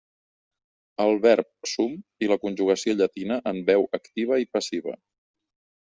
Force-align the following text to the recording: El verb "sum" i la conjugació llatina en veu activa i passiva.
El 1.05 1.13
verb 1.25 1.51
"sum" 1.73 1.93
i 2.27 2.31
la 2.33 2.39
conjugació 2.47 2.97
llatina 3.03 3.41
en 3.53 3.63
veu 3.71 3.89
activa 4.03 4.45
i 4.47 4.53
passiva. 4.59 5.01